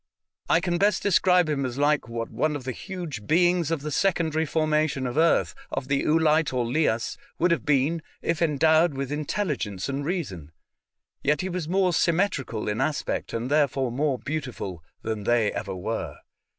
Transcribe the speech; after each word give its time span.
I 0.49 0.61
can 0.61 0.79
best 0.79 1.03
describe 1.03 1.47
him 1.47 1.63
as 1.63 1.77
like 1.77 2.07
what 2.09 2.31
one 2.31 2.55
of 2.55 2.63
the 2.63 2.71
huge 2.71 3.27
beings 3.27 3.69
of 3.69 3.81
the 3.83 3.91
secondary 3.91 4.47
formation 4.47 5.05
of 5.05 5.15
earth— 5.15 5.53
of 5.79 5.89
the 5.89 6.01
oolite 6.05 6.51
or 6.51 6.65
lias— 6.65 7.19
would 7.37 7.51
have 7.51 7.67
been 7.67 8.01
if 8.19 8.41
endowed 8.41 8.95
with 8.95 9.11
intelli 9.11 9.57
gence 9.57 9.87
and 9.87 10.03
reason; 10.03 10.53
yet 11.21 11.41
he 11.41 11.49
was 11.49 11.69
more 11.69 11.93
symmetrical 11.93 12.67
in 12.67 12.81
aspect, 12.81 13.31
and 13.31 13.51
therefore 13.51 13.91
more 13.91 14.17
beautiful, 14.17 14.83
than 15.03 15.23
they 15.25 15.51
ever 15.51 15.75
were. 15.75 16.15